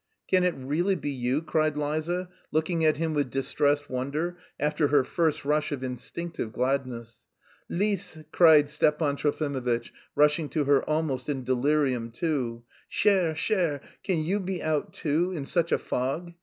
"Can 0.27 0.43
it 0.43 0.55
really 0.57 0.95
be 0.95 1.11
you?" 1.11 1.43
cried 1.43 1.77
Liza, 1.77 2.27
looking 2.51 2.83
at 2.83 2.97
him 2.97 3.13
with 3.13 3.29
distressed 3.29 3.87
wonder, 3.87 4.35
after 4.59 4.87
her 4.87 5.03
first 5.03 5.45
rush 5.45 5.71
of 5.71 5.83
instinctive 5.83 6.51
gladness. 6.51 7.21
"Lise," 7.69 8.17
cried 8.31 8.67
Stepan 8.67 9.15
Trofimovitch, 9.15 9.91
rushing 10.15 10.49
to 10.49 10.63
her 10.63 10.81
almost 10.89 11.29
in 11.29 11.43
delirium 11.43 12.09
too. 12.09 12.63
"Chère, 12.91 13.33
chère.... 13.35 13.79
Can 14.01 14.23
you 14.23 14.39
be 14.39 14.59
out, 14.63 14.91
too... 14.91 15.31
in 15.33 15.45
such 15.45 15.71
a 15.71 15.77
fog? 15.77 16.33